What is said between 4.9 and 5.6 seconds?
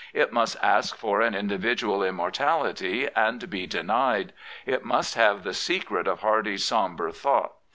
have the